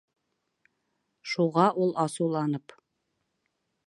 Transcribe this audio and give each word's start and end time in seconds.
Шуға 1.33 1.65
ул, 1.83 1.93
асыуланып: 2.05 2.75